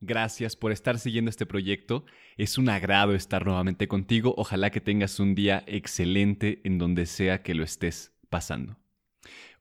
Gracias 0.00 0.56
por 0.56 0.72
estar 0.72 0.98
siguiendo 0.98 1.30
este 1.30 1.46
proyecto. 1.46 2.04
Es 2.36 2.58
un 2.58 2.68
agrado 2.68 3.14
estar 3.14 3.46
nuevamente 3.46 3.88
contigo. 3.88 4.34
Ojalá 4.36 4.70
que 4.70 4.82
tengas 4.82 5.18
un 5.20 5.34
día 5.34 5.64
excelente 5.66 6.60
en 6.64 6.78
donde 6.78 7.06
sea 7.06 7.42
que 7.42 7.54
lo 7.54 7.64
estés 7.64 8.12
pasando. 8.28 8.78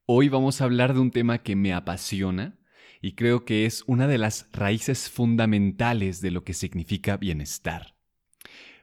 Hoy 0.06 0.28
vamos 0.28 0.60
a 0.60 0.66
hablar 0.66 0.94
de 0.94 1.00
un 1.00 1.12
tema 1.12 1.42
que 1.42 1.56
me 1.56 1.74
apasiona 1.74 2.60
y 3.02 3.14
creo 3.14 3.46
que 3.46 3.66
es 3.66 3.84
una 3.88 4.08
de 4.08 4.18
las 4.18 4.50
raíces 4.52 5.10
fundamentales 5.10 6.22
de 6.22 6.32
lo 6.32 6.44
que 6.44 6.54
significa 6.54 7.18
bienestar. 7.18 7.96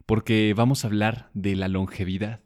Porque 0.06 0.54
vamos 0.56 0.84
a 0.84 0.88
hablar 0.88 1.30
de 1.34 1.54
la 1.54 1.68
longevidad, 1.68 2.42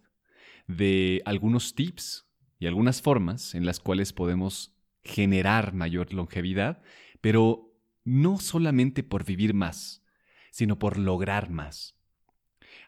de 0.66 1.22
algunos 1.24 1.74
tips 1.74 2.26
y 2.58 2.66
algunas 2.66 3.02
formas 3.02 3.54
en 3.54 3.66
las 3.66 3.78
cuales 3.78 4.12
podemos 4.12 4.74
generar 5.04 5.72
mayor 5.74 6.12
longevidad, 6.12 6.82
pero 7.20 7.65
no 8.06 8.38
solamente 8.38 9.02
por 9.02 9.24
vivir 9.24 9.52
más, 9.52 10.02
sino 10.50 10.78
por 10.78 10.96
lograr 10.96 11.50
más. 11.50 11.96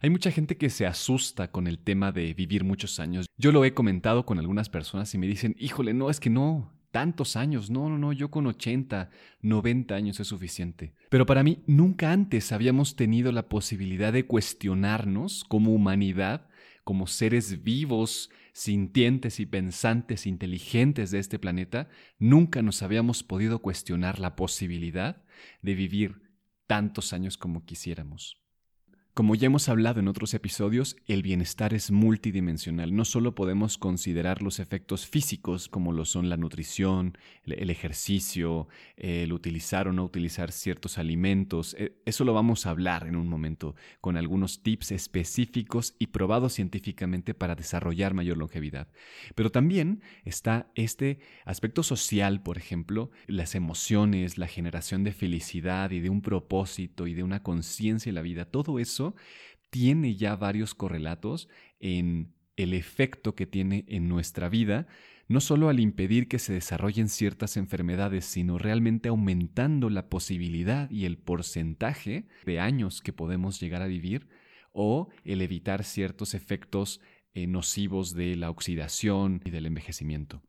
Hay 0.01 0.11
mucha 0.11 0.31
gente 0.31 0.57
que 0.57 0.71
se 0.71 0.87
asusta 0.87 1.51
con 1.51 1.67
el 1.67 1.81
tema 1.81 2.13
de 2.13 2.33
vivir 2.33 2.65
muchos 2.65 3.01
años. 3.01 3.27
Yo 3.37 3.51
lo 3.51 3.65
he 3.65 3.75
comentado 3.75 4.25
con 4.25 4.39
algunas 4.39 4.69
personas 4.71 5.13
y 5.15 5.19
me 5.19 5.27
dicen, 5.27 5.57
híjole, 5.59 5.93
no, 5.93 6.09
es 6.09 6.21
que 6.21 6.31
no, 6.31 6.73
tantos 6.93 7.35
años, 7.37 7.69
no, 7.69 7.89
no, 7.89 7.99
no, 7.99 8.13
yo 8.13 8.31
con 8.31 8.47
80, 8.47 9.11
90 9.43 9.95
años 9.95 10.21
es 10.21 10.29
suficiente. 10.29 10.95
Pero 11.11 11.27
para 11.27 11.43
mí 11.43 11.65
nunca 11.67 12.13
antes 12.13 12.53
habíamos 12.53 12.95
tenido 12.95 13.33
la 13.33 13.49
posibilidad 13.49 14.13
de 14.13 14.27
cuestionarnos 14.27 15.45
como 15.49 15.73
humanidad, 15.73 16.49
como 16.89 17.07
seres 17.07 17.63
vivos, 17.65 18.31
sintientes 18.55 19.41
y 19.41 19.45
pensantes 19.45 20.27
inteligentes 20.27 21.11
de 21.11 21.19
este 21.19 21.39
planeta, 21.39 21.91
nunca 22.19 22.63
nos 22.63 22.83
habíamos 22.83 23.23
podido 23.23 23.61
cuestionar 23.61 24.19
la 24.19 24.37
posibilidad 24.37 25.23
de 25.61 25.75
vivir 25.75 26.23
tantos 26.67 27.13
años 27.13 27.37
como 27.37 27.67
quisiéramos. 27.67 28.41
Como 29.19 29.35
ya 29.35 29.47
hemos 29.47 29.69
hablado 29.69 29.99
en 29.99 30.07
otros 30.07 30.33
episodios, 30.33 30.97
el 31.09 31.23
bienestar 31.25 31.75
es 31.75 31.91
multidimensional. 31.91 32.95
No 32.95 33.05
solo 33.05 33.35
podemos 33.35 33.77
considerar 33.77 34.43
los 34.43 34.61
efectos 34.61 35.09
físicos 35.09 35.69
como 35.69 35.91
lo 35.91 36.05
son 36.05 36.29
la 36.29 36.37
nutrición, 36.37 37.19
el 37.45 37.69
ejercicio, 37.69 38.69
el 38.97 39.33
utilizar 39.33 39.89
o 39.89 39.93
no 39.93 40.05
utilizar 40.05 40.53
ciertos 40.53 40.99
alimentos. 40.99 41.75
E, 41.75 41.97
eso 42.07 42.25
lo 42.25 42.33
vamos 42.33 42.65
a 42.65 42.71
hablar 42.71 43.09
en 43.09 43.17
un 43.17 43.27
momento 43.27 43.75
con 44.01 44.17
algunos 44.17 44.63
tips 44.63 44.93
específicos 44.93 45.97
y 45.99 46.07
probados 46.07 46.53
científicamente 46.53 47.35
para 47.35 47.57
desarrollar 47.57 48.15
mayor 48.15 48.37
longevidad. 48.37 48.87
Pero 49.35 49.51
también 49.51 50.01
está 50.25 50.71
este 50.77 51.19
aspecto 51.45 51.83
social, 51.83 52.41
por 52.41 52.57
ejemplo, 52.57 53.11
las 53.27 53.57
emociones, 53.57 54.39
la 54.39 54.47
generación 54.47 55.03
de 55.03 55.11
felicidad 55.11 55.91
y 55.91 55.99
de 55.99 56.09
un 56.09 56.23
propósito 56.23 57.09
y 57.09 57.15
de 57.15 57.25
una 57.25 57.43
conciencia 57.43 58.11
en 58.11 58.15
la 58.15 58.23
vida. 58.23 58.45
Todo 58.45 58.79
eso 58.79 59.08
tiene 59.71 60.17
ya 60.17 60.37
varios 60.37 60.75
correlatos 60.75 61.49
en 61.81 62.35
el 62.57 62.75
efecto 62.75 63.35
que 63.35 63.47
tiene 63.47 63.85
en 63.89 64.09
nuestra 64.09 64.49
vida, 64.49 64.87
no 65.29 65.41
solo 65.41 65.69
al 65.69 65.79
impedir 65.79 66.27
que 66.27 66.39
se 66.39 66.55
desarrollen 66.55 67.09
ciertas 67.09 67.57
enfermedades, 67.57 68.25
sino 68.25 68.59
realmente 68.59 69.11
aumentando 69.11 69.91
la 69.91 70.09
posibilidad 70.09 70.91
y 70.91 71.05
el 71.05 71.19
porcentaje 71.19 72.27
de 72.47 72.61
años 72.61 73.03
que 73.03 73.13
podemos 73.13 73.61
llegar 73.61 73.83
a 73.83 73.87
vivir 73.87 74.29
o 74.73 75.09
el 75.25 75.43
evitar 75.43 75.85
ciertos 75.85 76.35
efectos 76.35 77.01
eh, 77.35 77.47
nocivos 77.47 78.15
de 78.15 78.37
la 78.37 78.51
oxidación 78.51 79.43
y 79.45 79.51
del 79.51 79.67
envejecimiento. 79.67 80.43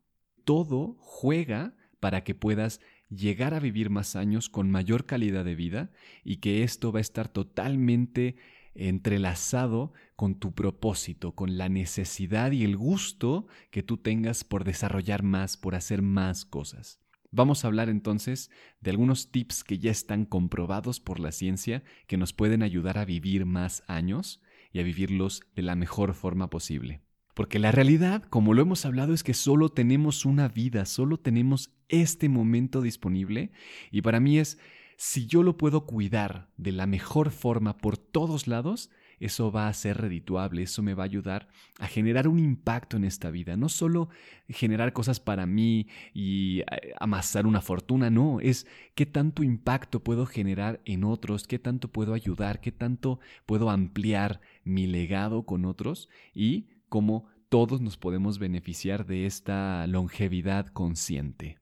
Todo 0.44 0.96
juega 0.98 1.74
para 2.00 2.24
que 2.24 2.34
puedas 2.34 2.80
llegar 3.10 3.54
a 3.54 3.60
vivir 3.60 3.90
más 3.90 4.16
años 4.16 4.48
con 4.48 4.70
mayor 4.70 5.04
calidad 5.04 5.44
de 5.44 5.54
vida 5.54 5.90
y 6.24 6.36
que 6.36 6.62
esto 6.62 6.92
va 6.92 6.98
a 6.98 7.02
estar 7.02 7.28
totalmente 7.28 8.36
entrelazado 8.74 9.92
con 10.16 10.36
tu 10.36 10.54
propósito, 10.54 11.34
con 11.34 11.58
la 11.58 11.68
necesidad 11.68 12.52
y 12.52 12.64
el 12.64 12.76
gusto 12.76 13.46
que 13.70 13.82
tú 13.82 13.96
tengas 13.98 14.44
por 14.44 14.64
desarrollar 14.64 15.22
más, 15.22 15.56
por 15.56 15.74
hacer 15.74 16.02
más 16.02 16.44
cosas. 16.44 17.00
Vamos 17.32 17.64
a 17.64 17.68
hablar 17.68 17.88
entonces 17.88 18.50
de 18.80 18.90
algunos 18.90 19.30
tips 19.30 19.62
que 19.62 19.78
ya 19.78 19.90
están 19.90 20.24
comprobados 20.24 20.98
por 20.98 21.20
la 21.20 21.30
ciencia 21.30 21.84
que 22.06 22.16
nos 22.16 22.32
pueden 22.32 22.62
ayudar 22.62 22.98
a 22.98 23.04
vivir 23.04 23.44
más 23.44 23.84
años 23.86 24.40
y 24.72 24.80
a 24.80 24.82
vivirlos 24.82 25.42
de 25.54 25.62
la 25.62 25.76
mejor 25.76 26.14
forma 26.14 26.50
posible. 26.50 27.02
Porque 27.34 27.58
la 27.58 27.72
realidad, 27.72 28.22
como 28.24 28.54
lo 28.54 28.62
hemos 28.62 28.84
hablado, 28.84 29.14
es 29.14 29.22
que 29.22 29.34
solo 29.34 29.68
tenemos 29.68 30.24
una 30.24 30.48
vida, 30.48 30.84
solo 30.84 31.18
tenemos 31.18 31.72
este 31.88 32.28
momento 32.28 32.80
disponible 32.80 33.50
y 33.90 34.02
para 34.02 34.20
mí 34.20 34.38
es 34.38 34.58
si 34.96 35.26
yo 35.26 35.42
lo 35.42 35.56
puedo 35.56 35.86
cuidar 35.86 36.50
de 36.58 36.72
la 36.72 36.86
mejor 36.86 37.30
forma 37.30 37.78
por 37.78 37.96
todos 37.96 38.46
lados, 38.46 38.90
eso 39.20 39.52
va 39.52 39.68
a 39.68 39.72
ser 39.74 39.98
redituable, 39.98 40.62
eso 40.62 40.82
me 40.82 40.94
va 40.94 41.04
a 41.04 41.06
ayudar 41.06 41.48
a 41.78 41.86
generar 41.86 42.26
un 42.26 42.38
impacto 42.38 42.96
en 42.96 43.04
esta 43.04 43.30
vida. 43.30 43.56
No 43.56 43.68
solo 43.68 44.08
generar 44.48 44.92
cosas 44.92 45.20
para 45.20 45.46
mí 45.46 45.88
y 46.14 46.60
eh, 46.60 46.94
amasar 46.98 47.46
una 47.46 47.60
fortuna, 47.60 48.10
no, 48.10 48.40
es 48.40 48.66
qué 48.94 49.06
tanto 49.06 49.42
impacto 49.42 50.02
puedo 50.02 50.26
generar 50.26 50.80
en 50.86 51.04
otros, 51.04 51.46
qué 51.46 51.58
tanto 51.58 51.88
puedo 51.88 52.14
ayudar, 52.14 52.60
qué 52.60 52.72
tanto 52.72 53.20
puedo 53.44 53.70
ampliar 53.70 54.40
mi 54.64 54.86
legado 54.86 55.44
con 55.44 55.66
otros 55.66 56.08
y 56.34 56.66
cómo 56.90 57.30
todos 57.48 57.80
nos 57.80 57.96
podemos 57.96 58.38
beneficiar 58.38 59.06
de 59.06 59.24
esta 59.24 59.86
longevidad 59.86 60.66
consciente. 60.66 61.58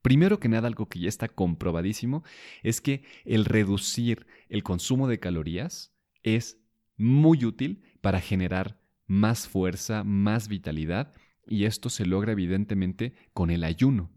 Primero 0.00 0.40
que 0.40 0.48
nada, 0.48 0.66
algo 0.66 0.88
que 0.88 1.00
ya 1.00 1.08
está 1.10 1.28
comprobadísimo 1.28 2.24
es 2.62 2.80
que 2.80 3.04
el 3.26 3.44
reducir 3.44 4.26
el 4.48 4.62
consumo 4.62 5.06
de 5.06 5.20
calorías 5.20 5.92
es 6.22 6.58
muy 6.96 7.44
útil 7.44 7.82
para 8.00 8.20
generar 8.20 8.80
más 9.06 9.46
fuerza, 9.46 10.04
más 10.04 10.48
vitalidad 10.48 11.12
y 11.46 11.64
esto 11.64 11.90
se 11.90 12.06
logra 12.06 12.32
evidentemente 12.32 13.14
con 13.34 13.50
el 13.50 13.64
ayuno. 13.64 14.10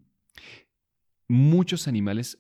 Muchos 1.28 1.88
animales 1.88 2.40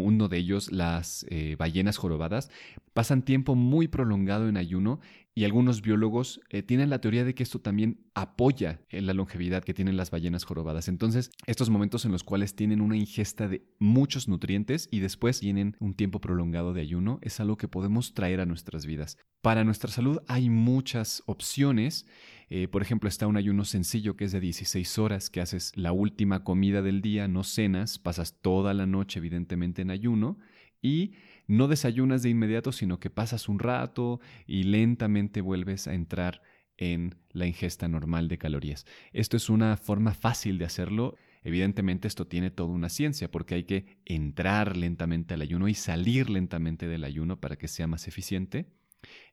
uno 0.00 0.28
de 0.28 0.38
ellos, 0.38 0.72
las 0.72 1.26
eh, 1.28 1.56
ballenas 1.58 1.96
jorobadas, 1.96 2.50
pasan 2.94 3.22
tiempo 3.22 3.54
muy 3.54 3.88
prolongado 3.88 4.48
en 4.48 4.56
ayuno 4.56 5.00
y 5.34 5.44
algunos 5.44 5.80
biólogos 5.80 6.40
eh, 6.50 6.62
tienen 6.62 6.90
la 6.90 7.00
teoría 7.00 7.24
de 7.24 7.34
que 7.34 7.42
esto 7.42 7.58
también 7.58 8.04
apoya 8.14 8.80
en 8.90 9.06
la 9.06 9.14
longevidad 9.14 9.64
que 9.64 9.72
tienen 9.72 9.96
las 9.96 10.10
ballenas 10.10 10.44
jorobadas. 10.44 10.88
Entonces, 10.88 11.30
estos 11.46 11.70
momentos 11.70 12.04
en 12.04 12.12
los 12.12 12.22
cuales 12.22 12.54
tienen 12.54 12.82
una 12.82 12.96
ingesta 12.96 13.48
de 13.48 13.64
muchos 13.78 14.28
nutrientes 14.28 14.88
y 14.90 15.00
después 15.00 15.40
tienen 15.40 15.76
un 15.80 15.94
tiempo 15.94 16.20
prolongado 16.20 16.74
de 16.74 16.82
ayuno 16.82 17.18
es 17.22 17.40
algo 17.40 17.56
que 17.56 17.68
podemos 17.68 18.12
traer 18.12 18.40
a 18.40 18.46
nuestras 18.46 18.84
vidas. 18.84 19.16
Para 19.40 19.64
nuestra 19.64 19.90
salud 19.90 20.18
hay 20.28 20.50
muchas 20.50 21.22
opciones. 21.26 22.06
Eh, 22.54 22.68
por 22.68 22.82
ejemplo, 22.82 23.08
está 23.08 23.26
un 23.26 23.38
ayuno 23.38 23.64
sencillo 23.64 24.14
que 24.14 24.26
es 24.26 24.32
de 24.32 24.38
16 24.38 24.98
horas, 24.98 25.30
que 25.30 25.40
haces 25.40 25.74
la 25.74 25.92
última 25.92 26.44
comida 26.44 26.82
del 26.82 27.00
día, 27.00 27.26
no 27.26 27.44
cenas, 27.44 27.98
pasas 27.98 28.42
toda 28.42 28.74
la 28.74 28.84
noche 28.84 29.20
evidentemente 29.20 29.80
en 29.80 29.90
ayuno 29.90 30.36
y 30.82 31.12
no 31.46 31.66
desayunas 31.66 32.22
de 32.22 32.28
inmediato, 32.28 32.70
sino 32.70 33.00
que 33.00 33.08
pasas 33.08 33.48
un 33.48 33.58
rato 33.58 34.20
y 34.46 34.64
lentamente 34.64 35.40
vuelves 35.40 35.88
a 35.88 35.94
entrar 35.94 36.42
en 36.76 37.14
la 37.30 37.46
ingesta 37.46 37.88
normal 37.88 38.28
de 38.28 38.36
calorías. 38.36 38.84
Esto 39.14 39.38
es 39.38 39.48
una 39.48 39.78
forma 39.78 40.12
fácil 40.12 40.58
de 40.58 40.66
hacerlo. 40.66 41.16
Evidentemente 41.44 42.06
esto 42.06 42.26
tiene 42.26 42.50
toda 42.50 42.68
una 42.68 42.90
ciencia 42.90 43.30
porque 43.30 43.54
hay 43.54 43.64
que 43.64 43.86
entrar 44.04 44.76
lentamente 44.76 45.32
al 45.32 45.40
ayuno 45.40 45.68
y 45.68 45.74
salir 45.74 46.28
lentamente 46.28 46.86
del 46.86 47.04
ayuno 47.04 47.40
para 47.40 47.56
que 47.56 47.66
sea 47.66 47.86
más 47.86 48.08
eficiente. 48.08 48.66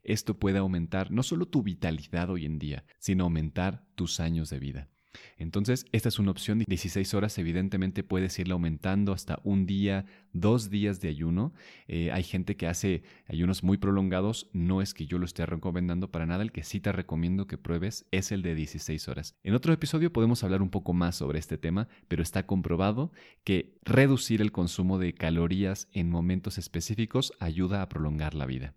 Esto 0.02 0.38
puede 0.38 0.58
aumentar 0.58 1.10
no 1.10 1.22
solo 1.22 1.46
tu 1.46 1.62
vitalidad 1.62 2.30
hoy 2.30 2.46
en 2.46 2.58
día, 2.58 2.84
sino 2.98 3.24
aumentar 3.24 3.84
tus 3.94 4.20
años 4.20 4.50
de 4.50 4.58
vida. 4.58 4.88
Entonces, 5.38 5.86
esta 5.92 6.08
es 6.08 6.18
una 6.18 6.30
opción 6.30 6.58
de 6.58 6.64
16 6.68 7.14
horas. 7.14 7.38
Evidentemente 7.38 8.04
puedes 8.04 8.38
irla 8.38 8.54
aumentando 8.54 9.12
hasta 9.12 9.40
un 9.42 9.66
día, 9.66 10.04
dos 10.32 10.70
días 10.70 11.00
de 11.00 11.08
ayuno. 11.08 11.52
Eh, 11.88 12.10
hay 12.12 12.22
gente 12.22 12.56
que 12.56 12.66
hace 12.66 13.02
ayunos 13.26 13.62
muy 13.62 13.78
prolongados. 13.78 14.48
No 14.52 14.82
es 14.82 14.94
que 14.94 15.06
yo 15.06 15.18
lo 15.18 15.24
esté 15.24 15.46
recomendando 15.46 16.10
para 16.10 16.26
nada. 16.26 16.42
El 16.42 16.52
que 16.52 16.62
sí 16.62 16.80
te 16.80 16.92
recomiendo 16.92 17.46
que 17.46 17.58
pruebes 17.58 18.06
es 18.10 18.32
el 18.32 18.42
de 18.42 18.54
16 18.54 19.08
horas. 19.08 19.34
En 19.42 19.54
otro 19.54 19.72
episodio 19.72 20.12
podemos 20.12 20.44
hablar 20.44 20.62
un 20.62 20.70
poco 20.70 20.92
más 20.92 21.16
sobre 21.16 21.38
este 21.38 21.58
tema, 21.58 21.88
pero 22.08 22.22
está 22.22 22.46
comprobado 22.46 23.12
que 23.44 23.78
reducir 23.82 24.40
el 24.40 24.52
consumo 24.52 24.98
de 24.98 25.14
calorías 25.14 25.88
en 25.92 26.10
momentos 26.10 26.58
específicos 26.58 27.32
ayuda 27.40 27.82
a 27.82 27.88
prolongar 27.88 28.34
la 28.34 28.46
vida. 28.46 28.74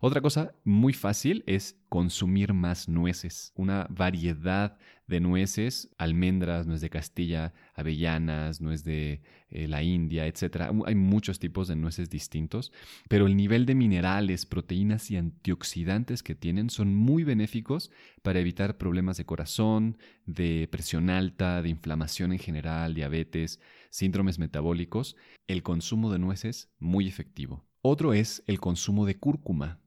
Otra 0.00 0.20
cosa 0.20 0.54
muy 0.62 0.92
fácil 0.92 1.42
es 1.46 1.76
consumir 1.88 2.52
más 2.52 2.88
nueces, 2.88 3.52
una 3.56 3.88
variedad 3.90 4.78
de 5.08 5.20
nueces, 5.20 5.90
almendras, 5.98 6.66
nuez 6.66 6.80
de 6.80 6.90
Castilla, 6.90 7.52
avellanas, 7.74 8.60
nuez 8.60 8.84
de 8.84 9.20
eh, 9.50 9.66
la 9.66 9.82
India, 9.82 10.26
etc. 10.26 10.70
Hay 10.86 10.94
muchos 10.94 11.40
tipos 11.40 11.66
de 11.66 11.76
nueces 11.76 12.08
distintos, 12.08 12.72
pero 13.08 13.26
el 13.26 13.36
nivel 13.36 13.66
de 13.66 13.74
minerales, 13.74 14.46
proteínas 14.46 15.10
y 15.10 15.16
antioxidantes 15.16 16.22
que 16.22 16.36
tienen 16.36 16.70
son 16.70 16.94
muy 16.94 17.24
benéficos 17.24 17.90
para 18.22 18.38
evitar 18.38 18.78
problemas 18.78 19.16
de 19.16 19.26
corazón, 19.26 19.98
de 20.24 20.68
presión 20.70 21.10
alta, 21.10 21.62
de 21.62 21.68
inflamación 21.68 22.32
en 22.32 22.38
general, 22.38 22.94
diabetes, 22.94 23.60
síndromes 23.90 24.38
metabólicos. 24.38 25.16
El 25.48 25.62
consumo 25.62 26.12
de 26.12 26.20
nueces 26.20 26.70
muy 26.78 27.08
efectivo. 27.08 27.64
Otro 27.86 28.14
es 28.14 28.42
el 28.46 28.60
consumo 28.60 29.04
de 29.04 29.18
cúrcuma. 29.18 29.78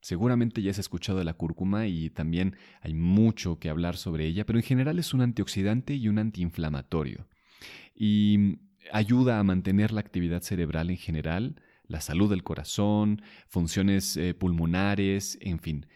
Seguramente 0.00 0.62
ya 0.62 0.70
has 0.70 0.78
escuchado 0.78 1.18
de 1.18 1.26
la 1.26 1.34
cúrcuma 1.34 1.86
y 1.86 2.08
también 2.08 2.56
hay 2.80 2.94
mucho 2.94 3.58
que 3.58 3.68
hablar 3.68 3.98
sobre 3.98 4.24
ella, 4.24 4.46
pero 4.46 4.58
en 4.58 4.64
general 4.64 4.98
es 4.98 5.12
un 5.12 5.20
antioxidante 5.20 5.94
y 5.94 6.08
un 6.08 6.18
antiinflamatorio. 6.18 7.28
Y 7.94 8.60
ayuda 8.90 9.38
a 9.38 9.42
mantener 9.42 9.92
la 9.92 10.00
actividad 10.00 10.40
cerebral 10.40 10.88
en 10.88 10.96
general, 10.96 11.60
la 11.86 12.00
salud 12.00 12.30
del 12.30 12.44
corazón, 12.44 13.20
funciones 13.46 14.16
eh, 14.16 14.32
pulmonares, 14.32 15.36
en 15.42 15.58
fin. 15.58 15.86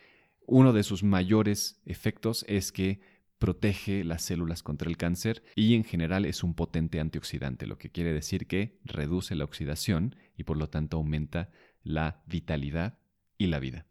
Uno 0.47 0.75
de 0.75 0.83
sus 0.83 1.03
mayores 1.03 1.81
efectos 1.87 2.45
es 2.47 2.73
que 2.73 3.01
protege 3.39 4.05
las 4.05 4.23
células 4.23 4.63
contra 4.63 4.89
el 4.89 4.97
cáncer 4.97 5.43
y 5.55 5.75
en 5.75 5.85
general 5.85 6.25
es 6.25 6.43
un 6.43 6.55
potente 6.55 7.01
antioxidante, 7.01 7.67
lo 7.67 7.79
que 7.79 7.91
quiere 7.91 8.13
decir 8.13 8.47
que 8.47 8.79
reduce 8.85 9.35
la 9.35 9.45
oxidación 9.45 10.17
y 10.37 10.45
por 10.45 10.57
lo 10.57 10.69
tanto 10.69 10.97
aumenta 10.97 11.51
la 11.83 12.23
vitalidad 12.27 12.99
y 13.39 13.47
la 13.47 13.61
vida. 13.61 13.87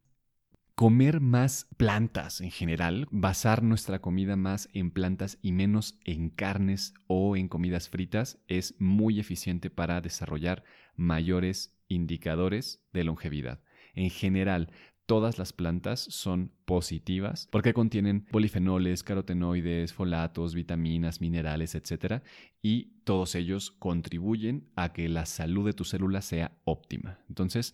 Comer 0.76 1.22
más 1.22 1.68
plantas 1.78 2.40
en 2.40 2.52
general, 2.52 3.08
basar 3.10 3.64
nuestra 3.64 4.00
comida 4.00 4.36
más 4.36 4.70
en 4.74 4.92
plantas 4.92 5.40
y 5.42 5.52
menos 5.52 5.98
en 6.06 6.30
carnes 6.30 6.94
o 7.08 7.36
en 7.36 7.48
comidas 7.48 7.90
fritas 7.90 8.38
es 8.48 8.76
muy 8.78 9.20
eficiente 9.20 9.72
para 9.72 10.02
desarrollar 10.02 10.64
mayores 10.96 11.76
indicadores 11.88 12.84
de 12.94 13.06
longevidad. 13.06 13.60
En 13.96 14.12
general, 14.12 14.72
todas 15.08 15.40
las 15.40 15.54
plantas 15.54 16.02
son 16.02 16.52
positivas 16.66 17.48
porque 17.50 17.74
contienen 17.74 18.26
polifenoles, 18.26 19.04
carotenoides, 19.04 19.94
folatos, 19.94 20.54
vitaminas, 20.54 21.22
minerales, 21.22 21.74
etc. 21.74 22.22
Y 22.62 23.00
todos 23.06 23.34
ellos 23.34 23.72
contribuyen 23.72 24.70
a 24.76 24.94
que 24.94 25.10
la 25.10 25.26
salud 25.26 25.66
de 25.66 25.74
tu 25.74 25.86
célula 25.86 26.22
sea 26.22 26.60
óptima. 26.66 27.20
Entonces, 27.30 27.74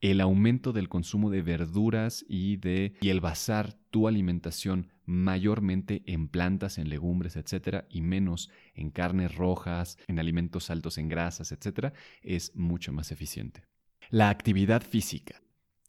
el 0.00 0.20
aumento 0.20 0.72
del 0.72 0.88
consumo 0.88 1.30
de 1.30 1.40
verduras 1.40 2.24
y 2.28 2.56
de 2.56 2.94
y 3.00 3.08
el 3.08 3.20
basar 3.20 3.78
tu 3.90 4.08
alimentación 4.08 4.88
mayormente 5.06 6.02
en 6.06 6.28
plantas, 6.28 6.78
en 6.78 6.88
legumbres, 6.88 7.36
etcétera, 7.36 7.86
y 7.88 8.02
menos 8.02 8.50
en 8.74 8.90
carnes 8.90 9.36
rojas, 9.36 9.98
en 10.08 10.18
alimentos 10.18 10.68
altos 10.68 10.98
en 10.98 11.08
grasas, 11.08 11.52
etcétera, 11.52 11.92
es 12.22 12.54
mucho 12.56 12.92
más 12.92 13.12
eficiente. 13.12 13.62
La 14.10 14.30
actividad 14.30 14.82
física. 14.82 15.40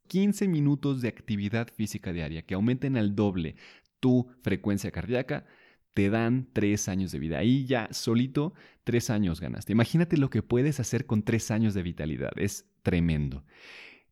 15 0.08 0.48
minutos 0.48 1.02
de 1.02 1.10
actividad 1.10 1.68
física 1.74 2.14
diaria 2.14 2.44
que 2.44 2.56
aumenten 2.56 2.98
al 2.98 3.16
doble 3.16 3.56
tu 4.00 4.28
frecuencia 4.42 4.92
cardíaca, 4.92 5.46
te 5.94 6.10
dan 6.10 6.48
tres 6.54 6.90
años 6.90 7.12
de 7.12 7.20
vida. 7.20 7.40
Ahí 7.40 7.66
ya 7.66 7.90
solito 7.92 8.54
tres 8.84 9.10
años 9.10 9.42
ganaste. 9.42 9.72
Imagínate 9.72 10.18
lo 10.18 10.30
que 10.30 10.44
puedes 10.44 10.80
hacer 10.80 11.08
con 11.08 11.24
tres 11.24 11.50
años 11.50 11.74
de 11.74 11.82
vitalidad. 11.82 12.32
Es 12.36 12.70
tremendo. 12.84 13.44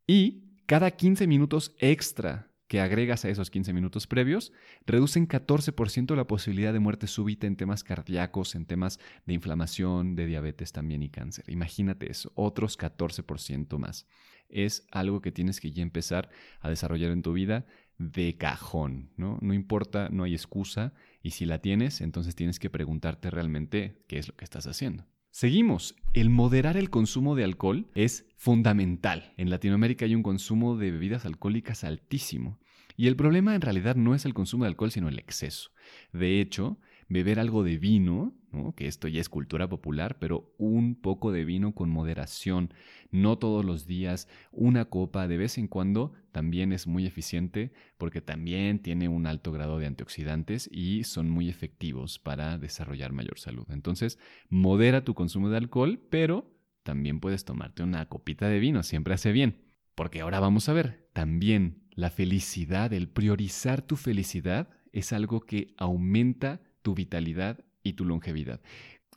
Y 0.08 0.46
cada 0.66 0.92
15 0.92 1.28
minutos 1.28 1.76
extra 1.78 2.52
que 2.68 2.82
agregas 2.82 3.24
a 3.26 3.30
esos 3.30 3.52
15 3.52 3.74
minutos 3.74 4.08
previos, 4.08 4.52
reducen 4.88 5.28
14% 5.28 6.16
la 6.16 6.26
posibilidad 6.26 6.74
de 6.74 6.80
muerte 6.80 7.06
súbita 7.06 7.46
en 7.46 7.56
temas 7.56 7.84
cardíacos, 7.84 8.56
en 8.56 8.66
temas 8.66 9.00
de 9.28 9.34
inflamación, 9.34 10.16
de 10.16 10.26
diabetes 10.26 10.72
también 10.72 11.04
y 11.04 11.10
cáncer. 11.10 11.46
Imagínate 11.48 12.10
eso, 12.10 12.32
otros 12.34 12.80
14% 12.80 13.78
más 13.78 14.08
es 14.50 14.88
algo 14.92 15.22
que 15.22 15.32
tienes 15.32 15.60
que 15.60 15.72
ya 15.72 15.84
empezar 15.84 16.30
a 16.60 16.70
desarrollar 16.70 17.12
en 17.12 17.22
tu 17.22 17.34
vida 17.34 17.66
de 17.98 18.36
cajón, 18.38 19.12
¿no? 19.16 19.38
No 19.42 19.54
importa, 19.54 20.10
no 20.12 20.24
hay 20.24 20.34
excusa 20.34 20.94
y 21.24 21.32
si 21.32 21.46
la 21.46 21.60
tienes, 21.60 22.02
entonces 22.02 22.36
tienes 22.36 22.60
que 22.60 22.70
preguntarte 22.70 23.30
realmente 23.30 24.04
qué 24.08 24.18
es 24.18 24.28
lo 24.28 24.36
que 24.36 24.46
estás 24.46 24.68
haciendo. 24.68 25.06
Seguimos. 25.32 25.96
El 26.14 26.30
moderar 26.30 26.78
el 26.78 26.90
consumo 26.90 27.36
de 27.36 27.44
alcohol 27.44 27.90
es 27.94 28.26
fundamental. 28.38 29.34
En 29.36 29.50
Latinoamérica 29.50 30.06
hay 30.06 30.16
un 30.16 30.24
consumo 30.24 30.78
de 30.78 30.92
bebidas 30.92 31.26
alcohólicas 31.26 31.84
altísimo. 31.84 32.58
Y 32.96 33.08
el 33.08 33.18
problema 33.18 33.54
en 33.54 33.62
realidad 33.62 33.98
no 33.98 34.16
es 34.16 34.24
el 34.24 34.34
consumo 34.34 34.64
de 34.64 34.70
alcohol, 34.70 34.92
sino 34.92 35.10
el 35.10 35.20
exceso. 35.20 35.72
De 36.14 36.40
hecho, 36.40 36.80
beber 37.08 37.40
algo 37.40 37.64
de 37.64 37.78
vino, 37.78 38.34
que 38.76 38.88
esto 38.88 39.08
ya 39.08 39.20
es 39.20 39.30
cultura 39.30 39.68
popular, 39.68 40.18
pero 40.20 40.54
un 40.58 40.96
poco 40.96 41.32
de 41.32 41.44
vino 41.44 41.76
con 41.76 41.90
moderación, 41.90 42.74
no 43.12 43.38
todos 43.38 43.66
los 43.66 43.86
días, 43.86 44.28
una 44.52 44.86
copa 44.86 45.28
de 45.28 45.38
vez 45.38 45.58
en 45.58 45.68
cuando 45.68 46.14
también 46.32 46.72
es 46.72 46.88
muy 46.88 47.06
eficiente 47.06 47.74
porque 47.98 48.22
también 48.22 48.80
tiene 48.80 49.08
un 49.08 49.28
alto 49.28 49.52
grado 49.52 49.78
de 49.78 49.88
antioxidantes 49.88 50.70
y 50.72 51.04
son 51.04 51.30
muy 51.30 51.50
efectivos 51.50 52.18
para 52.18 52.58
desarrollar 52.58 53.12
mayor 53.12 53.40
salud. 53.40 53.66
Entonces, 53.70 54.20
modera 54.50 55.04
tu 55.04 55.14
consumo 55.14 55.50
de 55.50 55.58
alcohol, 55.58 56.00
pero 56.10 56.54
también 56.84 57.20
puedes 57.20 57.46
tomarte 57.46 57.84
una 57.84 58.08
copita 58.08 58.48
de 58.48 58.60
vino, 58.60 58.84
siempre 58.84 59.14
hace 59.14 59.32
bien. 59.32 59.64
Porque 59.96 60.22
ahora 60.22 60.40
vamos 60.40 60.70
a 60.70 60.74
ver, 60.74 61.08
también 61.14 61.84
la 61.92 62.10
felicidad, 62.10 62.92
el 62.94 63.08
priorizar 63.08 63.82
tu 63.82 63.96
felicidad 63.96 64.70
es 64.92 65.14
algo 65.14 65.42
que 65.42 65.74
aumenta 65.78 66.62
tu 66.86 66.94
vitalidad 66.94 67.66
y 67.82 67.94
tu 67.94 68.06
longevidad. 68.06 68.62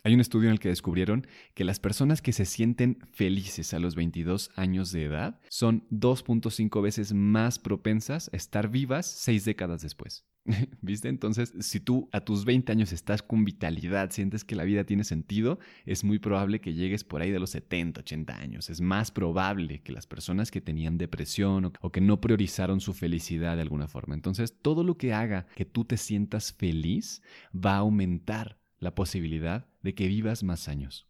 Hay 0.02 0.14
un 0.14 0.20
estudio 0.20 0.48
en 0.48 0.54
el 0.54 0.58
que 0.58 0.70
descubrieron 0.70 1.26
que 1.52 1.64
las 1.64 1.80
personas 1.80 2.22
que 2.22 2.32
se 2.32 2.46
sienten 2.46 2.98
felices 3.12 3.74
a 3.74 3.78
los 3.78 3.94
22 3.94 4.50
años 4.56 4.90
de 4.90 5.04
edad 5.04 5.38
son 5.50 5.86
2.5 5.90 6.82
veces 6.82 7.12
más 7.12 7.58
propensas 7.58 8.30
a 8.32 8.36
estar 8.38 8.70
vivas 8.70 9.04
seis 9.04 9.44
décadas 9.44 9.82
después. 9.82 10.24
¿Viste? 10.80 11.08
Entonces, 11.08 11.52
si 11.60 11.80
tú 11.80 12.08
a 12.12 12.20
tus 12.20 12.44
20 12.44 12.72
años 12.72 12.92
estás 12.92 13.22
con 13.22 13.44
vitalidad, 13.44 14.10
sientes 14.10 14.44
que 14.44 14.56
la 14.56 14.64
vida 14.64 14.84
tiene 14.84 15.04
sentido, 15.04 15.58
es 15.84 16.04
muy 16.04 16.18
probable 16.18 16.60
que 16.60 16.74
llegues 16.74 17.04
por 17.04 17.20
ahí 17.20 17.30
de 17.30 17.38
los 17.38 17.50
70, 17.50 18.00
80 18.00 18.36
años. 18.36 18.70
Es 18.70 18.80
más 18.80 19.10
probable 19.10 19.82
que 19.82 19.92
las 19.92 20.06
personas 20.06 20.50
que 20.50 20.60
tenían 20.60 20.98
depresión 20.98 21.72
o 21.80 21.92
que 21.92 22.00
no 22.00 22.20
priorizaron 22.20 22.80
su 22.80 22.94
felicidad 22.94 23.56
de 23.56 23.62
alguna 23.62 23.88
forma. 23.88 24.14
Entonces, 24.14 24.54
todo 24.60 24.84
lo 24.84 24.96
que 24.96 25.12
haga 25.12 25.46
que 25.54 25.64
tú 25.64 25.84
te 25.84 25.96
sientas 25.96 26.52
feliz 26.52 27.22
va 27.54 27.74
a 27.74 27.78
aumentar 27.78 28.58
la 28.78 28.94
posibilidad 28.94 29.66
de 29.82 29.94
que 29.94 30.08
vivas 30.08 30.42
más 30.42 30.68
años. 30.68 31.07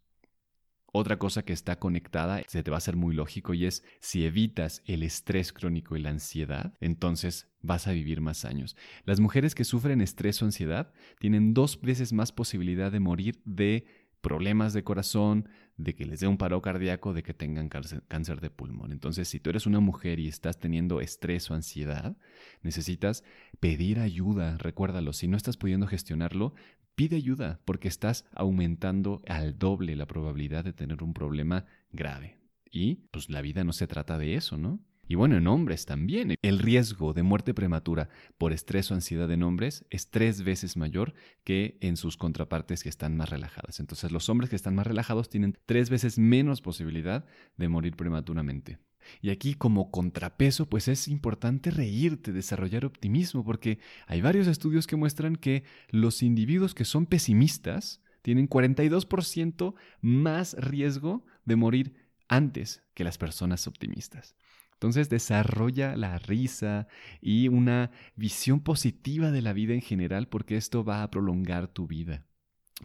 Otra 0.91 1.19
cosa 1.19 1.43
que 1.43 1.53
está 1.53 1.77
conectada, 1.77 2.41
se 2.47 2.63
te 2.63 2.71
va 2.71 2.77
a 2.77 2.79
hacer 2.79 2.95
muy 2.95 3.13
lógico, 3.15 3.53
y 3.53 3.65
es 3.65 3.83
si 3.99 4.25
evitas 4.25 4.81
el 4.85 5.03
estrés 5.03 5.53
crónico 5.53 5.95
y 5.95 6.01
la 6.01 6.09
ansiedad, 6.09 6.73
entonces 6.79 7.47
vas 7.61 7.87
a 7.87 7.91
vivir 7.91 8.21
más 8.21 8.45
años. 8.45 8.75
Las 9.05 9.19
mujeres 9.19 9.55
que 9.55 9.63
sufren 9.63 10.01
estrés 10.01 10.41
o 10.41 10.45
ansiedad 10.45 10.91
tienen 11.19 11.53
dos 11.53 11.79
veces 11.81 12.13
más 12.13 12.31
posibilidad 12.31 12.91
de 12.91 12.99
morir 12.99 13.41
de 13.45 13.85
problemas 14.21 14.73
de 14.73 14.83
corazón, 14.83 15.47
de 15.77 15.95
que 15.95 16.05
les 16.05 16.19
dé 16.19 16.27
un 16.27 16.37
paro 16.37 16.61
cardíaco, 16.61 17.13
de 17.13 17.23
que 17.23 17.33
tengan 17.33 17.69
cáncer 17.69 18.41
de 18.41 18.49
pulmón. 18.49 18.91
Entonces, 18.91 19.27
si 19.29 19.39
tú 19.39 19.49
eres 19.49 19.65
una 19.65 19.79
mujer 19.79 20.19
y 20.19 20.27
estás 20.27 20.59
teniendo 20.59 20.99
estrés 20.99 21.49
o 21.49 21.53
ansiedad, 21.53 22.17
necesitas 22.61 23.23
pedir 23.59 23.99
ayuda, 23.99 24.57
recuérdalo, 24.57 25.13
si 25.13 25.27
no 25.27 25.37
estás 25.37 25.55
pudiendo 25.55 25.87
gestionarlo, 25.87 26.53
pide 26.95 27.15
ayuda 27.15 27.61
porque 27.63 27.87
estás 27.87 28.25
aumentando 28.33 29.21
al 29.25 29.57
doble 29.57 29.95
la 29.95 30.05
probabilidad 30.05 30.65
de 30.65 30.73
tener 30.73 31.01
un 31.01 31.13
problema 31.13 31.65
grave. 31.91 32.37
Y 32.69 33.07
pues 33.11 33.29
la 33.29 33.41
vida 33.41 33.63
no 33.63 33.71
se 33.71 33.87
trata 33.87 34.17
de 34.17 34.35
eso, 34.35 34.57
¿no? 34.57 34.79
Y 35.09 35.15
bueno, 35.15 35.37
en 35.37 35.47
hombres 35.47 35.87
también. 35.87 36.35
El 36.43 36.59
riesgo 36.59 37.13
de 37.13 37.23
muerte 37.23 37.55
prematura 37.55 38.09
por 38.37 38.53
estrés 38.53 38.91
o 38.91 38.93
ansiedad 38.93 39.29
en 39.31 39.41
hombres 39.41 39.83
es 39.89 40.11
tres 40.11 40.43
veces 40.43 40.77
mayor 40.77 41.15
que 41.43 41.79
en 41.81 41.97
sus 41.97 42.15
contrapartes 42.15 42.83
que 42.83 42.89
están 42.89 43.17
más 43.17 43.27
relajadas. 43.27 43.79
Entonces 43.79 44.11
los 44.11 44.29
hombres 44.29 44.51
que 44.51 44.55
están 44.55 44.75
más 44.75 44.85
relajados 44.85 45.27
tienen 45.27 45.57
tres 45.65 45.89
veces 45.89 46.19
menos 46.19 46.61
posibilidad 46.61 47.25
de 47.57 47.69
morir 47.69 47.95
prematuramente. 47.95 48.77
Y 49.19 49.31
aquí 49.31 49.55
como 49.55 49.89
contrapeso, 49.89 50.69
pues 50.69 50.87
es 50.87 51.07
importante 51.07 51.71
reírte, 51.71 52.31
desarrollar 52.31 52.85
optimismo, 52.85 53.43
porque 53.43 53.79
hay 54.05 54.21
varios 54.21 54.45
estudios 54.45 54.85
que 54.85 54.95
muestran 54.95 55.37
que 55.37 55.63
los 55.89 56.21
individuos 56.21 56.75
que 56.75 56.85
son 56.85 57.07
pesimistas 57.07 57.99
tienen 58.21 58.47
42% 58.47 59.73
más 60.01 60.53
riesgo 60.59 61.25
de 61.45 61.55
morir 61.55 61.95
antes 62.27 62.83
que 62.93 63.03
las 63.03 63.17
personas 63.17 63.65
optimistas. 63.65 64.35
Entonces 64.79 65.09
desarrolla 65.09 65.97
la 65.97 66.17
risa 66.19 66.87
y 67.19 67.49
una 67.49 67.91
visión 68.15 68.61
positiva 68.61 69.29
de 69.29 69.41
la 69.41 69.51
vida 69.51 69.73
en 69.73 69.81
general 69.81 70.29
porque 70.29 70.55
esto 70.55 70.85
va 70.85 71.03
a 71.03 71.11
prolongar 71.11 71.67
tu 71.67 71.85
vida. 71.85 72.23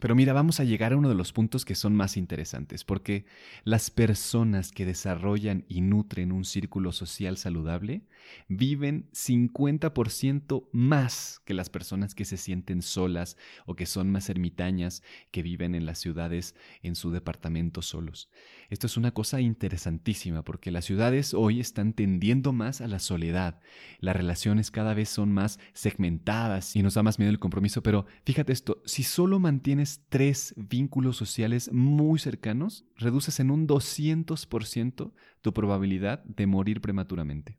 Pero 0.01 0.15
mira, 0.15 0.33
vamos 0.33 0.59
a 0.59 0.65
llegar 0.65 0.93
a 0.93 0.97
uno 0.97 1.09
de 1.09 1.15
los 1.15 1.33
puntos 1.33 1.65
que 1.65 1.75
son 1.75 1.95
más 1.95 2.17
interesantes, 2.17 2.85
porque 2.85 3.27
las 3.63 3.91
personas 3.91 4.73
que 4.73 4.85
desarrollan 4.85 5.65
y 5.69 5.83
nutren 5.83 6.33
un 6.33 6.45
círculo 6.45 6.93
social 6.93 7.37
saludable 7.37 8.03
viven 8.49 9.09
50% 9.13 10.69
más 10.73 11.41
que 11.45 11.55
las 11.55 11.71
personas 11.71 12.15
que 12.15 12.25
se 12.25 12.37
sienten 12.37 12.83
solas 12.83 13.37
o 13.67 13.77
que 13.77 13.87
son 13.87 14.11
más 14.11 14.29
ermitañas, 14.31 15.03
que 15.31 15.43
viven 15.43 15.75
en 15.75 15.87
las 15.87 15.99
ciudades 15.99 16.55
en 16.83 16.97
su 16.97 17.11
departamento 17.11 17.83
solos. 17.83 18.31
Esto 18.71 18.87
es 18.87 18.97
una 18.97 19.13
cosa 19.13 19.41
interesantísima 19.41 20.43
porque 20.43 20.71
las 20.71 20.85
ciudades 20.85 21.35
hoy 21.35 21.61
están 21.61 21.93
tendiendo 21.93 22.53
más 22.53 22.81
a 22.81 22.89
la 22.89 22.99
soledad. 22.99 23.61
Las 24.01 24.17
relaciones 24.17 24.71
cada 24.71 24.95
vez 24.95 25.09
son 25.09 25.33
más 25.33 25.59
segmentadas 25.73 26.75
y 26.75 26.83
nos 26.83 26.95
da 26.95 27.03
más 27.03 27.19
miedo 27.19 27.31
el 27.31 27.39
compromiso, 27.39 27.83
pero 27.83 28.07
fíjate 28.25 28.53
esto, 28.53 28.83
si 28.85 29.03
solo 29.03 29.39
mantienes 29.39 29.84
tres 30.09 30.55
vínculos 30.57 31.17
sociales 31.17 31.71
muy 31.73 32.19
cercanos, 32.19 32.85
reduces 32.97 33.41
en 33.41 33.51
un 33.51 33.67
200% 33.67 35.13
tu 35.41 35.53
probabilidad 35.53 36.25
de 36.25 36.47
morir 36.47 36.81
prematuramente. 36.81 37.59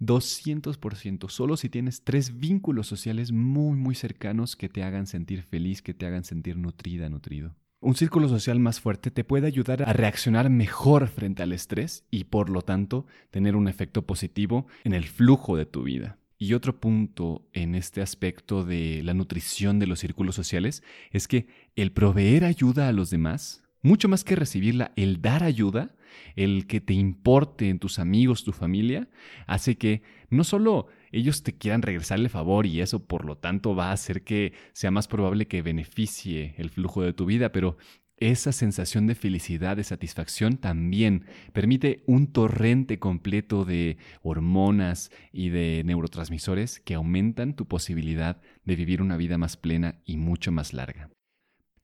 200%, 0.00 1.28
solo 1.28 1.56
si 1.56 1.68
tienes 1.68 2.04
tres 2.04 2.38
vínculos 2.38 2.86
sociales 2.86 3.32
muy, 3.32 3.76
muy 3.76 3.94
cercanos 3.94 4.56
que 4.56 4.68
te 4.68 4.82
hagan 4.82 5.06
sentir 5.06 5.42
feliz, 5.42 5.82
que 5.82 5.94
te 5.94 6.06
hagan 6.06 6.24
sentir 6.24 6.56
nutrida, 6.56 7.08
nutrido. 7.08 7.56
Un 7.80 7.94
círculo 7.94 8.28
social 8.28 8.58
más 8.58 8.80
fuerte 8.80 9.10
te 9.10 9.24
puede 9.24 9.46
ayudar 9.46 9.82
a 9.82 9.92
reaccionar 9.92 10.50
mejor 10.50 11.08
frente 11.08 11.42
al 11.42 11.52
estrés 11.52 12.04
y 12.10 12.24
por 12.24 12.48
lo 12.48 12.62
tanto 12.62 13.06
tener 13.30 13.54
un 13.54 13.68
efecto 13.68 14.06
positivo 14.06 14.66
en 14.84 14.94
el 14.94 15.04
flujo 15.04 15.56
de 15.56 15.66
tu 15.66 15.82
vida. 15.82 16.18
Y 16.38 16.52
otro 16.52 16.80
punto 16.80 17.48
en 17.52 17.74
este 17.74 18.02
aspecto 18.02 18.64
de 18.64 19.02
la 19.02 19.14
nutrición 19.14 19.78
de 19.78 19.86
los 19.86 20.00
círculos 20.00 20.34
sociales 20.34 20.82
es 21.10 21.28
que 21.28 21.46
el 21.76 21.92
proveer 21.92 22.44
ayuda 22.44 22.88
a 22.88 22.92
los 22.92 23.10
demás, 23.10 23.62
mucho 23.82 24.08
más 24.08 24.22
que 24.22 24.36
recibirla, 24.36 24.92
el 24.96 25.22
dar 25.22 25.42
ayuda, 25.42 25.94
el 26.34 26.66
que 26.66 26.80
te 26.80 26.92
importe 26.92 27.68
en 27.70 27.78
tus 27.78 27.98
amigos, 27.98 28.44
tu 28.44 28.52
familia, 28.52 29.08
hace 29.46 29.76
que 29.76 30.02
no 30.28 30.44
solo 30.44 30.88
ellos 31.10 31.42
te 31.42 31.56
quieran 31.56 31.82
regresar 31.82 32.18
el 32.18 32.28
favor 32.28 32.66
y 32.66 32.80
eso 32.80 33.06
por 33.06 33.24
lo 33.24 33.38
tanto 33.38 33.74
va 33.74 33.88
a 33.88 33.92
hacer 33.92 34.22
que 34.22 34.52
sea 34.72 34.90
más 34.90 35.08
probable 35.08 35.46
que 35.46 35.62
beneficie 35.62 36.54
el 36.58 36.70
flujo 36.70 37.02
de 37.02 37.12
tu 37.12 37.24
vida, 37.24 37.52
pero 37.52 37.78
esa 38.18 38.52
sensación 38.52 39.06
de 39.06 39.14
felicidad, 39.14 39.76
de 39.76 39.84
satisfacción 39.84 40.56
también 40.56 41.26
permite 41.52 42.02
un 42.06 42.28
torrente 42.28 42.98
completo 42.98 43.64
de 43.64 43.98
hormonas 44.22 45.10
y 45.32 45.50
de 45.50 45.82
neurotransmisores 45.84 46.80
que 46.80 46.94
aumentan 46.94 47.54
tu 47.54 47.66
posibilidad 47.66 48.40
de 48.64 48.76
vivir 48.76 49.02
una 49.02 49.18
vida 49.18 49.36
más 49.36 49.56
plena 49.56 50.00
y 50.04 50.16
mucho 50.16 50.50
más 50.50 50.72
larga. 50.72 51.10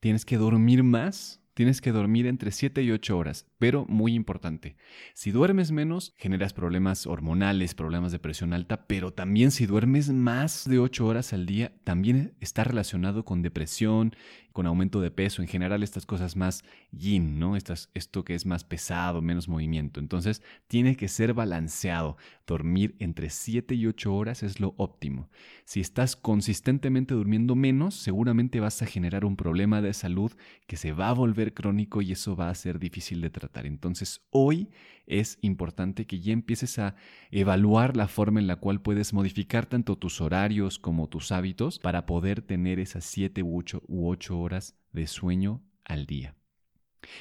Tienes 0.00 0.24
que 0.24 0.38
dormir 0.38 0.82
más 0.82 1.41
Tienes 1.54 1.80
que 1.80 1.92
dormir 1.92 2.26
entre 2.26 2.50
7 2.50 2.82
y 2.82 2.90
8 2.90 3.16
horas, 3.16 3.46
pero 3.58 3.84
muy 3.86 4.14
importante, 4.14 4.76
si 5.12 5.30
duermes 5.30 5.70
menos, 5.70 6.14
generas 6.16 6.52
problemas 6.52 7.06
hormonales, 7.06 7.74
problemas 7.74 8.10
de 8.10 8.18
presión 8.18 8.54
alta, 8.54 8.86
pero 8.86 9.12
también 9.12 9.50
si 9.50 9.66
duermes 9.66 10.10
más 10.10 10.68
de 10.68 10.78
8 10.78 11.06
horas 11.06 11.32
al 11.32 11.44
día, 11.44 11.72
también 11.84 12.34
está 12.40 12.64
relacionado 12.64 13.24
con 13.24 13.42
depresión, 13.42 14.14
con 14.52 14.66
aumento 14.66 15.00
de 15.00 15.10
peso, 15.10 15.42
en 15.42 15.48
general 15.48 15.82
estas 15.82 16.06
cosas 16.06 16.36
más 16.36 16.62
yin, 16.90 17.38
¿no? 17.38 17.56
Estas, 17.56 17.90
esto 17.94 18.24
que 18.24 18.34
es 18.34 18.46
más 18.46 18.64
pesado, 18.64 19.20
menos 19.22 19.48
movimiento. 19.48 19.98
Entonces, 19.98 20.42
tiene 20.68 20.96
que 20.96 21.08
ser 21.08 21.34
balanceado. 21.34 22.16
Dormir 22.46 22.94
entre 22.98 23.30
7 23.30 23.74
y 23.74 23.86
8 23.86 24.14
horas 24.14 24.42
es 24.42 24.60
lo 24.60 24.74
óptimo. 24.76 25.30
Si 25.64 25.80
estás 25.80 26.16
consistentemente 26.16 27.14
durmiendo 27.14 27.54
menos, 27.54 27.94
seguramente 27.94 28.60
vas 28.60 28.82
a 28.82 28.86
generar 28.86 29.24
un 29.24 29.36
problema 29.36 29.80
de 29.80 29.94
salud 29.94 30.32
que 30.66 30.76
se 30.76 30.92
va 30.92 31.08
a 31.08 31.14
crónico 31.50 32.00
y 32.02 32.12
eso 32.12 32.36
va 32.36 32.48
a 32.48 32.54
ser 32.54 32.78
difícil 32.78 33.20
de 33.20 33.30
tratar. 33.30 33.66
Entonces, 33.66 34.22
hoy 34.30 34.68
es 35.06 35.38
importante 35.42 36.06
que 36.06 36.20
ya 36.20 36.32
empieces 36.32 36.78
a 36.78 36.94
evaluar 37.32 37.96
la 37.96 38.06
forma 38.06 38.38
en 38.38 38.46
la 38.46 38.56
cual 38.56 38.80
puedes 38.80 39.12
modificar 39.12 39.66
tanto 39.66 39.96
tus 39.96 40.20
horarios 40.20 40.78
como 40.78 41.08
tus 41.08 41.32
hábitos 41.32 41.78
para 41.80 42.06
poder 42.06 42.42
tener 42.42 42.78
esas 42.78 43.04
7 43.04 43.42
u 43.42 43.58
8, 43.58 43.82
u 43.88 44.08
8 44.08 44.38
horas 44.38 44.76
de 44.92 45.06
sueño 45.08 45.60
al 45.84 46.06
día. 46.06 46.36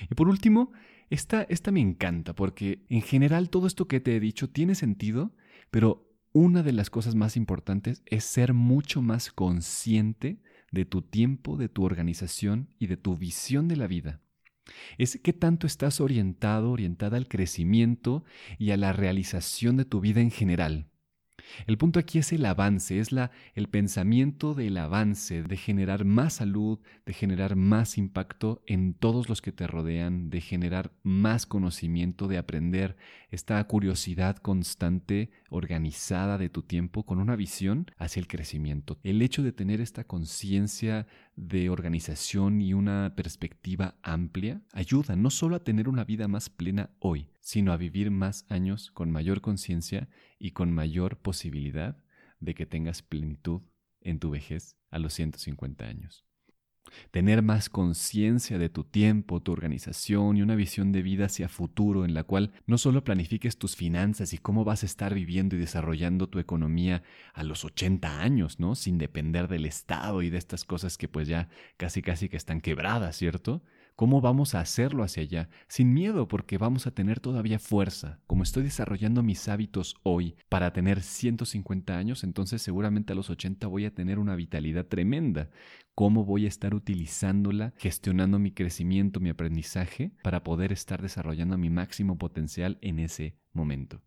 Y 0.09 0.13
por 0.13 0.27
último, 0.27 0.71
esta, 1.09 1.41
esta 1.43 1.71
me 1.71 1.81
encanta 1.81 2.33
porque 2.35 2.85
en 2.89 3.01
general 3.01 3.49
todo 3.49 3.67
esto 3.67 3.87
que 3.87 3.99
te 3.99 4.15
he 4.15 4.19
dicho 4.19 4.49
tiene 4.49 4.75
sentido, 4.75 5.33
pero 5.71 6.07
una 6.33 6.63
de 6.63 6.71
las 6.71 6.89
cosas 6.89 7.15
más 7.15 7.35
importantes 7.35 8.03
es 8.05 8.23
ser 8.23 8.53
mucho 8.53 9.01
más 9.01 9.31
consciente 9.31 10.41
de 10.71 10.85
tu 10.85 11.01
tiempo, 11.01 11.57
de 11.57 11.69
tu 11.69 11.83
organización 11.83 12.69
y 12.79 12.87
de 12.87 12.97
tu 12.97 13.15
visión 13.15 13.67
de 13.67 13.75
la 13.75 13.87
vida 13.87 14.21
es 14.97 15.19
qué 15.23 15.33
tanto 15.33 15.67
estás 15.67 16.01
orientado, 16.01 16.71
orientada 16.71 17.17
al 17.17 17.27
crecimiento 17.27 18.23
y 18.57 18.71
a 18.71 18.77
la 18.77 18.93
realización 18.93 19.77
de 19.77 19.85
tu 19.85 19.99
vida 19.99 20.21
en 20.21 20.31
general. 20.31 20.90
El 21.67 21.77
punto 21.77 21.99
aquí 21.99 22.19
es 22.19 22.31
el 22.33 22.45
avance, 22.45 22.99
es 22.99 23.11
la, 23.11 23.31
el 23.55 23.67
pensamiento 23.67 24.53
del 24.53 24.77
avance, 24.77 25.43
de 25.43 25.57
generar 25.57 26.05
más 26.05 26.33
salud, 26.33 26.79
de 27.05 27.13
generar 27.13 27.55
más 27.55 27.97
impacto 27.97 28.63
en 28.67 28.93
todos 28.93 29.29
los 29.29 29.41
que 29.41 29.51
te 29.51 29.67
rodean, 29.67 30.29
de 30.29 30.41
generar 30.41 30.91
más 31.03 31.45
conocimiento, 31.45 32.27
de 32.27 32.37
aprender 32.37 32.97
esta 33.29 33.63
curiosidad 33.65 34.37
constante, 34.37 35.31
organizada 35.49 36.37
de 36.37 36.49
tu 36.49 36.63
tiempo 36.63 37.05
con 37.05 37.19
una 37.19 37.35
visión 37.35 37.89
hacia 37.97 38.19
el 38.19 38.27
crecimiento. 38.27 38.99
El 39.03 39.21
hecho 39.21 39.43
de 39.43 39.51
tener 39.51 39.81
esta 39.81 40.03
conciencia 40.03 41.07
de 41.41 41.71
organización 41.71 42.61
y 42.61 42.75
una 42.75 43.13
perspectiva 43.15 43.95
amplia 44.03 44.61
ayuda 44.73 45.15
no 45.15 45.31
solo 45.31 45.55
a 45.55 45.63
tener 45.63 45.89
una 45.89 46.03
vida 46.03 46.27
más 46.27 46.51
plena 46.51 46.91
hoy, 46.99 47.29
sino 47.39 47.73
a 47.73 47.77
vivir 47.77 48.11
más 48.11 48.45
años 48.49 48.91
con 48.91 49.09
mayor 49.11 49.41
conciencia 49.41 50.07
y 50.37 50.51
con 50.51 50.71
mayor 50.71 51.17
posibilidad 51.17 51.97
de 52.39 52.53
que 52.53 52.67
tengas 52.67 53.01
plenitud 53.01 53.61
en 54.01 54.19
tu 54.19 54.29
vejez 54.29 54.77
a 54.91 54.99
los 54.99 55.13
150 55.13 55.83
años. 55.83 56.30
Tener 57.11 57.41
más 57.41 57.69
conciencia 57.69 58.57
de 58.57 58.69
tu 58.69 58.83
tiempo, 58.83 59.41
tu 59.41 59.51
organización 59.51 60.37
y 60.37 60.41
una 60.41 60.55
visión 60.55 60.91
de 60.91 61.01
vida 61.01 61.25
hacia 61.25 61.49
futuro 61.49 62.05
en 62.05 62.13
la 62.13 62.23
cual 62.23 62.51
no 62.65 62.77
solo 62.77 63.03
planifiques 63.03 63.57
tus 63.57 63.75
finanzas 63.75 64.33
y 64.33 64.37
cómo 64.37 64.63
vas 64.63 64.83
a 64.83 64.85
estar 64.85 65.13
viviendo 65.13 65.55
y 65.55 65.59
desarrollando 65.59 66.27
tu 66.27 66.39
economía 66.39 67.03
a 67.33 67.43
los 67.43 67.65
80 67.65 68.21
años, 68.21 68.59
¿no? 68.59 68.75
Sin 68.75 68.97
depender 68.97 69.47
del 69.47 69.65
Estado 69.65 70.21
y 70.21 70.29
de 70.29 70.37
estas 70.37 70.65
cosas 70.65 70.97
que 70.97 71.07
pues 71.07 71.27
ya 71.27 71.49
casi 71.77 72.01
casi 72.01 72.29
que 72.29 72.37
están 72.37 72.61
quebradas, 72.61 73.15
¿cierto? 73.15 73.63
¿Cómo 74.01 74.19
vamos 74.19 74.55
a 74.55 74.61
hacerlo 74.61 75.03
hacia 75.03 75.21
allá? 75.21 75.49
Sin 75.67 75.93
miedo, 75.93 76.27
porque 76.27 76.57
vamos 76.57 76.87
a 76.87 76.91
tener 76.91 77.19
todavía 77.19 77.59
fuerza. 77.59 78.19
Como 78.25 78.41
estoy 78.41 78.63
desarrollando 78.63 79.21
mis 79.21 79.47
hábitos 79.47 79.95
hoy 80.01 80.35
para 80.49 80.73
tener 80.73 81.03
150 81.03 81.95
años, 81.95 82.23
entonces 82.23 82.63
seguramente 82.63 83.13
a 83.13 83.15
los 83.15 83.29
80 83.29 83.67
voy 83.67 83.85
a 83.85 83.93
tener 83.93 84.17
una 84.17 84.35
vitalidad 84.35 84.87
tremenda. 84.87 85.51
¿Cómo 85.93 86.25
voy 86.25 86.45
a 86.45 86.47
estar 86.47 86.73
utilizándola, 86.73 87.75
gestionando 87.77 88.39
mi 88.39 88.51
crecimiento, 88.51 89.19
mi 89.19 89.29
aprendizaje, 89.29 90.13
para 90.23 90.43
poder 90.43 90.71
estar 90.71 90.99
desarrollando 90.99 91.59
mi 91.59 91.69
máximo 91.69 92.17
potencial 92.17 92.79
en 92.81 92.97
ese 92.97 93.37
momento? 93.53 94.01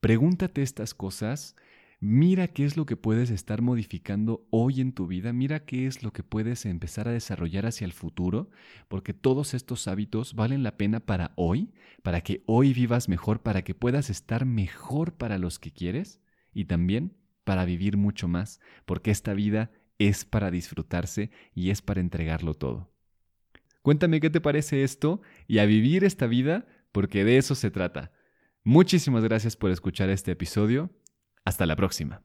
Pregúntate 0.00 0.62
estas 0.62 0.94
cosas 0.94 1.54
Mira 2.02 2.48
qué 2.48 2.64
es 2.64 2.78
lo 2.78 2.86
que 2.86 2.96
puedes 2.96 3.28
estar 3.28 3.60
modificando 3.60 4.46
hoy 4.48 4.80
en 4.80 4.94
tu 4.94 5.06
vida, 5.06 5.34
mira 5.34 5.66
qué 5.66 5.86
es 5.86 6.02
lo 6.02 6.14
que 6.14 6.22
puedes 6.22 6.64
empezar 6.64 7.06
a 7.06 7.12
desarrollar 7.12 7.66
hacia 7.66 7.84
el 7.84 7.92
futuro, 7.92 8.48
porque 8.88 9.12
todos 9.12 9.52
estos 9.52 9.86
hábitos 9.86 10.32
valen 10.32 10.62
la 10.62 10.78
pena 10.78 11.00
para 11.00 11.34
hoy, 11.36 11.74
para 12.02 12.22
que 12.22 12.42
hoy 12.46 12.72
vivas 12.72 13.10
mejor, 13.10 13.42
para 13.42 13.60
que 13.64 13.74
puedas 13.74 14.08
estar 14.08 14.46
mejor 14.46 15.12
para 15.12 15.36
los 15.36 15.58
que 15.58 15.72
quieres 15.72 16.22
y 16.54 16.64
también 16.64 17.18
para 17.44 17.66
vivir 17.66 17.98
mucho 17.98 18.28
más, 18.28 18.60
porque 18.86 19.10
esta 19.10 19.34
vida 19.34 19.70
es 19.98 20.24
para 20.24 20.50
disfrutarse 20.50 21.30
y 21.54 21.68
es 21.68 21.82
para 21.82 22.00
entregarlo 22.00 22.54
todo. 22.54 22.94
Cuéntame 23.82 24.20
qué 24.20 24.30
te 24.30 24.40
parece 24.40 24.84
esto 24.84 25.20
y 25.46 25.58
a 25.58 25.66
vivir 25.66 26.04
esta 26.04 26.26
vida, 26.26 26.66
porque 26.92 27.24
de 27.24 27.36
eso 27.36 27.54
se 27.54 27.70
trata. 27.70 28.10
Muchísimas 28.64 29.22
gracias 29.22 29.54
por 29.54 29.70
escuchar 29.70 30.08
este 30.08 30.32
episodio 30.32 30.90
hasta 31.44 31.66
la 31.66 31.76
próxima. 31.76 32.22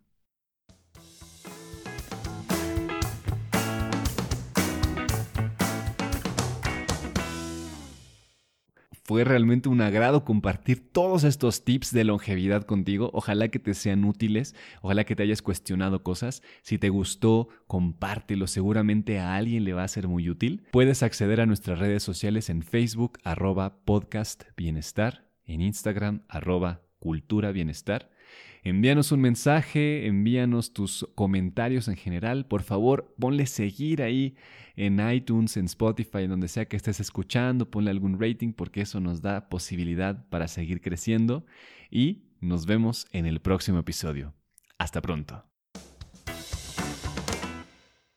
Fue 9.08 9.24
realmente 9.24 9.70
un 9.70 9.82
agrado 9.82 10.26
compartir 10.26 10.92
todos 10.92 11.26
estos 11.26 11.64
tips 11.64 11.94
de 11.94 12.04
longevidad 12.04 12.64
contigo. 12.64 13.12
Ojalá 13.14 13.50
que 13.50 13.60
te 13.60 13.76
sean 13.76 14.04
útiles, 14.04 14.56
ojalá 14.82 15.04
que 15.04 15.16
te 15.16 15.22
hayas 15.22 15.44
cuestionado 15.44 16.02
cosas. 16.02 16.42
Si 16.64 16.80
te 16.80 16.90
gustó, 16.90 17.48
compártelo. 17.68 18.48
Seguramente 18.48 19.20
a 19.20 19.36
alguien 19.36 19.64
le 19.64 19.74
va 19.74 19.84
a 19.84 19.88
ser 19.88 20.08
muy 20.08 20.28
útil. 20.28 20.64
Puedes 20.72 21.04
acceder 21.04 21.40
a 21.40 21.46
nuestras 21.46 21.78
redes 21.78 22.02
sociales 22.02 22.50
en 22.50 22.64
Facebook, 22.64 23.20
arroba 23.24 23.78
podcast 23.86 24.46
bienestar, 24.58 25.30
en 25.46 25.62
Instagram, 25.62 26.24
arroba 26.28 26.82
Cultura 26.98 27.52
Bienestar. 27.52 28.10
Envíanos 28.66 29.12
un 29.12 29.22
mensaje, 29.22 30.08
envíanos 30.08 30.74
tus 30.74 31.08
comentarios 31.14 31.88
en 31.88 31.96
general. 31.96 32.48
Por 32.48 32.64
favor, 32.64 33.14
ponle 33.20 33.46
seguir 33.46 34.02
ahí 34.02 34.36
en 34.76 35.00
iTunes, 35.08 35.56
en 35.58 35.66
Spotify, 35.66 36.24
en 36.24 36.32
donde 36.32 36.48
sea 36.48 36.66
que 36.66 36.76
estés 36.76 37.00
escuchando. 37.00 37.70
Ponle 37.70 37.92
algún 37.92 38.20
rating 38.20 38.54
porque 38.54 38.82
eso 38.82 39.00
nos 39.00 39.22
da 39.22 39.50
posibilidad 39.50 40.28
para 40.30 40.48
seguir 40.48 40.82
creciendo. 40.82 41.46
Y 41.92 42.24
nos 42.42 42.66
vemos 42.66 43.06
en 43.12 43.28
el 43.28 43.40
próximo 43.40 43.78
episodio. 43.78 44.34
Hasta 44.80 45.00
pronto. 45.00 45.46